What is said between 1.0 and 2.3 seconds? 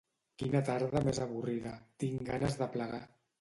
més avorrida, tinc